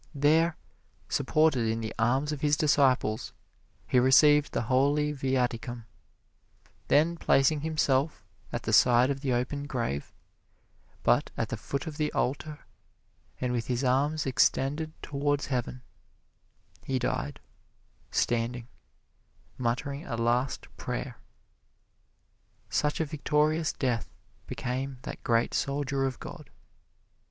There, 0.15 0.57
supported 1.09 1.67
in 1.67 1.79
the 1.79 1.93
arms 1.99 2.31
of 2.31 2.41
his 2.41 2.57
disciples, 2.57 3.33
he 3.85 3.99
received 3.99 4.51
the 4.51 4.63
holy 4.63 5.13
Viaticum, 5.13 5.85
then 6.87 7.17
placing 7.17 7.61
himself 7.61 8.25
at 8.51 8.63
the 8.63 8.73
side 8.73 9.11
of 9.11 9.21
the 9.21 9.31
open 9.31 9.67
grave, 9.67 10.11
but 11.03 11.29
at 11.37 11.49
the 11.49 11.55
foot 11.55 11.85
of 11.85 11.97
the 11.97 12.11
altar, 12.13 12.61
and 13.39 13.53
with 13.53 13.67
his 13.67 13.83
arms 13.83 14.25
extended 14.25 14.91
towards 15.03 15.45
heaven, 15.45 15.83
he 16.83 16.97
died, 16.97 17.39
standing, 18.09 18.67
muttering 19.59 20.07
a 20.07 20.15
last 20.15 20.65
prayer. 20.77 21.19
Such 22.71 22.99
a 22.99 23.05
victorious 23.05 23.71
death 23.71 24.09
became 24.47 24.97
that 25.03 25.21
great 25.23 25.53
soldier 25.53 26.05
of 26.07 26.19
God. 26.19 26.49